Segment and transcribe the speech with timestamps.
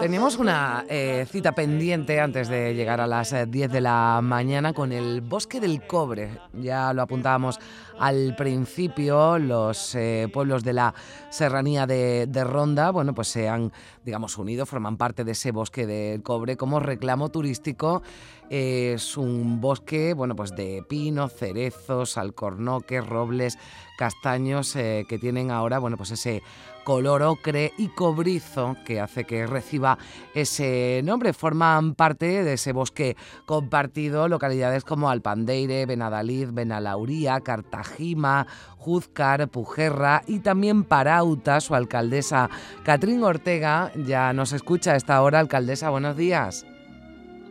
[0.00, 4.72] Tenemos una eh, cita pendiente antes de llegar a las 10 eh, de la mañana
[4.72, 6.38] con el Bosque del Cobre.
[6.54, 7.58] Ya lo apuntábamos
[7.98, 10.94] al principio, los eh, pueblos de la
[11.30, 13.72] serranía de, de, Ronda, bueno, pues se han,
[14.04, 18.02] digamos, unido, forman parte de ese Bosque del Cobre como reclamo turístico.
[18.50, 23.58] Es un bosque, bueno, pues de pinos, cerezos, alcornoques, robles,
[23.98, 26.42] castaños que tienen ahora, bueno, pues ese
[26.88, 29.98] color ocre y cobrizo que hace que reciba
[30.32, 31.34] ese nombre.
[31.34, 38.46] Forman parte de ese bosque compartido localidades como Alpandeire, Benadalid, Benalauría, Cartagima,
[38.78, 42.48] Juzcar, Pujerra y también Parauta, su alcaldesa
[42.84, 43.92] Catrín Ortega.
[43.94, 46.64] Ya nos escucha a esta hora, alcaldesa, buenos días.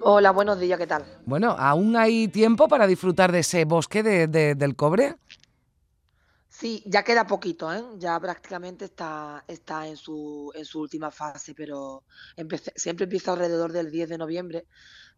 [0.01, 1.03] Hola, buenos días, ¿qué tal?
[1.25, 5.15] Bueno, ¿aún hay tiempo para disfrutar de ese bosque del cobre?
[6.59, 7.83] Sí, ya queda poquito, ¿eh?
[7.99, 12.03] ya prácticamente está, está en, su, en su última fase, pero
[12.75, 14.65] siempre empieza alrededor del 10 de noviembre,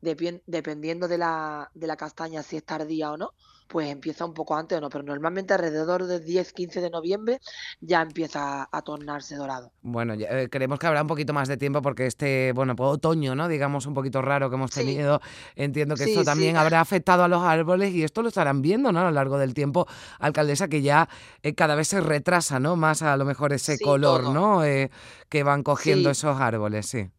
[0.02, 3.34] dependiendo de la, de la castaña, si es tardía o no
[3.70, 7.40] pues empieza un poco antes o no, pero normalmente alrededor del 10-15 de noviembre
[7.80, 9.72] ya empieza a tornarse dorado.
[9.84, 13.36] Bueno, eh, creemos que habrá un poquito más de tiempo porque este, bueno, pues otoño,
[13.36, 13.48] ¿no?
[13.48, 15.22] Digamos un poquito raro que hemos tenido,
[15.56, 19.02] entiendo que esto también habrá afectado a los árboles y esto lo estarán viendo, ¿no?
[19.02, 21.08] A lo largo del tiempo, alcaldesa, que ya
[21.44, 22.76] eh, cada vez se retrasa, ¿no?
[22.76, 24.66] Más a lo mejor ese color, ¿no?
[24.66, 24.90] Eh,
[25.30, 27.10] que van cogiendo esos árboles, sí.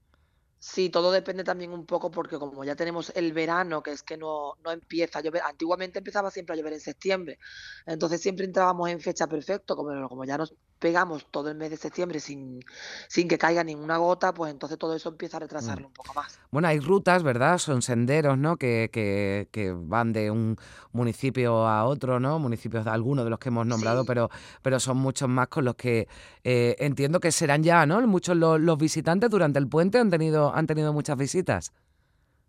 [0.63, 4.19] Sí, todo depende también un poco porque como ya tenemos el verano, que es que
[4.19, 7.39] no, no empieza a llover, antiguamente empezaba siempre a llover en septiembre,
[7.87, 11.77] entonces siempre entrábamos en fecha perfecto, como, como ya nos pegamos todo el mes de
[11.77, 12.65] septiembre sin,
[13.07, 15.91] sin que caiga ninguna gota, pues entonces todo eso empieza a retrasarlo mm.
[15.91, 16.41] un poco más.
[16.51, 17.59] Bueno, hay rutas, ¿verdad?
[17.59, 18.57] Son senderos, ¿no?
[18.57, 20.57] Que, que, que van de un
[20.93, 22.39] municipio a otro, ¿no?
[22.39, 24.31] Municipios, de algunos de los que hemos nombrado, pero,
[24.63, 26.09] pero son muchos más con los que
[26.43, 28.01] eh, entiendo que serán ya, ¿no?
[28.07, 31.73] Muchos los, los visitantes durante el puente han tenido han tenido muchas visitas?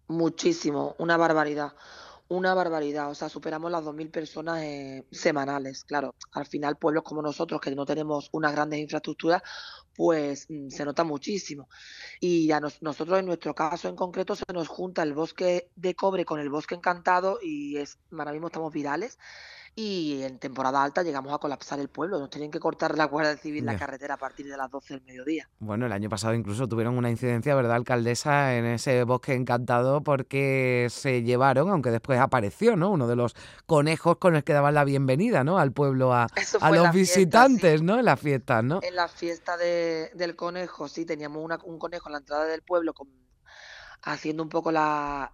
[0.08, 1.74] Muchísimo, una barbaridad
[2.32, 5.84] una barbaridad, o sea, superamos las 2.000 personas eh, semanales.
[5.84, 9.42] Claro, al final pueblos como nosotros, que no tenemos unas grandes infraestructuras,
[9.94, 11.68] pues mm, se nota muchísimo.
[12.22, 16.24] Y a nosotros, en nuestro caso en concreto, se nos junta el bosque de cobre
[16.24, 19.18] con el bosque encantado y es, ahora mismo estamos virales
[19.76, 22.20] y en temporada alta llegamos a colapsar el pueblo.
[22.20, 25.04] Nos tienen que cortar la Guardia Civil la carretera a partir de las 12 del
[25.04, 25.48] mediodía.
[25.60, 30.88] Bueno, el año pasado incluso tuvieron una incidencia, ¿verdad, alcaldesa, en ese bosque encantado porque
[30.90, 32.92] se llevaron, aunque después apareció, ¿no?
[32.92, 35.58] Uno de los conejos con el que daban la bienvenida, ¿no?
[35.58, 36.28] Al pueblo, a,
[36.72, 37.98] los visitantes, ¿no?
[37.98, 38.80] En la fiesta, ¿no?
[38.84, 43.08] En la fiesta del conejo, sí, teníamos un conejo en la entrada del pueblo con
[44.04, 45.32] haciendo un poco la,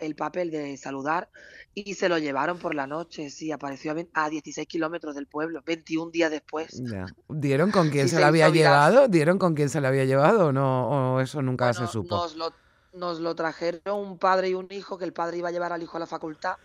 [0.00, 1.28] el papel de saludar
[1.74, 6.10] y se lo llevaron por la noche, sí, apareció a, 16 kilómetros del pueblo, 21
[6.10, 6.82] días después.
[7.28, 9.08] ¿Dieron con quién se, lo había llevado?
[9.08, 11.14] ¿Dieron con quién se lo había llevado o no?
[11.14, 12.16] ¿O eso nunca se supo?
[12.16, 12.52] Nos lo,
[12.92, 15.82] nos lo trajeron un padre y un hijo, que el padre iba a llevar al
[15.82, 16.56] hijo a la facultad.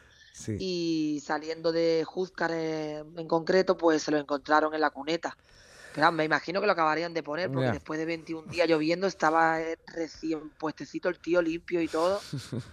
[0.59, 5.37] Y saliendo de Juzcar en concreto, pues se lo encontraron en la cuneta
[6.11, 9.77] me imagino que lo acabarían de poner, porque después de 21 días lloviendo estaba eh,
[9.87, 12.19] recién puestecito el tío limpio y todo.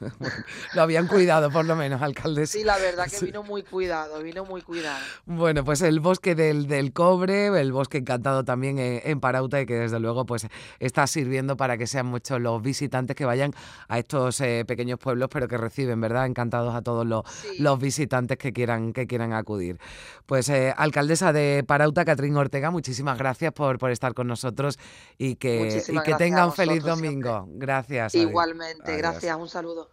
[0.75, 2.53] lo habían cuidado, por lo menos, alcaldesa.
[2.53, 5.05] Sí, la verdad que vino muy cuidado, vino muy cuidado.
[5.27, 9.75] Bueno, pues el bosque del, del cobre, el bosque encantado también en, Parauta y que
[9.75, 10.49] desde luego pues
[10.81, 13.53] está sirviendo para que sean muchos los visitantes que vayan
[13.89, 16.27] a estos eh, pequeños pueblos, pero que reciben, ¿verdad?
[16.27, 17.23] Encantados a todos los,
[17.59, 19.79] los visitantes que quieran, que quieran acudir.
[20.27, 24.79] Pues eh, alcaldesa de Parauta, Catrín Ortega, muchísimas gracias por, por estar con nosotros
[25.19, 27.47] y que, y que tenga un feliz domingo.
[27.49, 28.15] Gracias.
[28.15, 29.89] Igualmente, gracias, un saludo.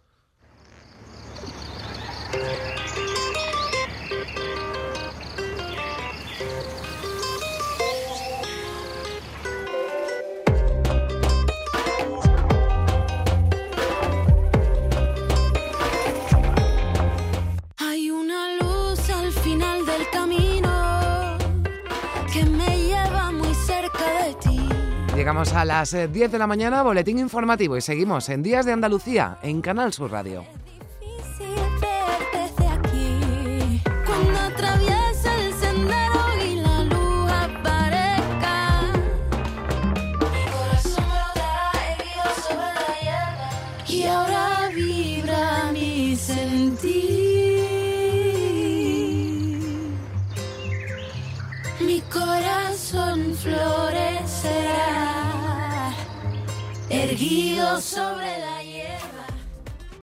[25.20, 28.72] Llegamos a las 10 eh, de la mañana, boletín informativo y seguimos en Días de
[28.72, 30.46] Andalucía en Canal Sur Radio.
[43.86, 44.39] Y ahora
[51.80, 54.80] Mi corazón florecerá
[56.90, 58.59] erguido sobre la